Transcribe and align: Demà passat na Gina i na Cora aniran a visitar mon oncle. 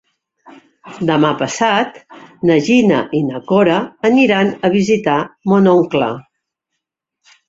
Demà 1.07 1.29
passat 1.41 1.99
na 2.49 2.55
Gina 2.69 3.01
i 3.17 3.19
na 3.25 3.41
Cora 3.51 3.75
aniran 4.09 4.49
a 4.67 4.71
visitar 4.77 5.19
mon 5.53 5.71
oncle. 5.73 6.09